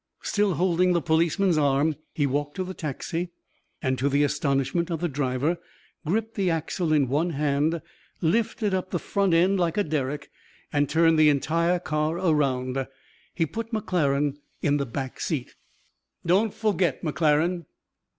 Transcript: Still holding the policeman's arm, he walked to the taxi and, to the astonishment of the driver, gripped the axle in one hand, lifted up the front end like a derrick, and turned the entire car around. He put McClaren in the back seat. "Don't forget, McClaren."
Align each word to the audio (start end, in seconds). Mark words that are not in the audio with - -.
Still 0.23 0.55
holding 0.55 0.93
the 0.93 0.99
policeman's 0.99 1.59
arm, 1.59 1.95
he 2.11 2.25
walked 2.25 2.55
to 2.55 2.63
the 2.63 2.73
taxi 2.73 3.29
and, 3.83 3.99
to 3.99 4.09
the 4.09 4.23
astonishment 4.23 4.89
of 4.89 4.99
the 4.99 5.07
driver, 5.07 5.59
gripped 6.07 6.33
the 6.33 6.49
axle 6.49 6.91
in 6.91 7.07
one 7.07 7.29
hand, 7.29 7.83
lifted 8.19 8.73
up 8.73 8.89
the 8.89 8.97
front 8.97 9.35
end 9.35 9.59
like 9.59 9.77
a 9.77 9.83
derrick, 9.83 10.31
and 10.73 10.89
turned 10.89 11.19
the 11.19 11.29
entire 11.29 11.77
car 11.77 12.17
around. 12.17 12.87
He 13.35 13.45
put 13.45 13.71
McClaren 13.71 14.37
in 14.63 14.77
the 14.77 14.87
back 14.87 15.19
seat. 15.19 15.53
"Don't 16.25 16.51
forget, 16.51 17.03
McClaren." 17.03 17.65